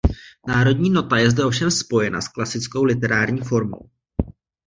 Národní 0.47 0.89
nota 0.89 1.17
je 1.17 1.31
zde 1.31 1.45
ovšem 1.45 1.71
spojena 1.71 2.21
s 2.21 2.27
klasickou 2.27 2.83
literární 2.83 3.41
formou. 3.41 3.89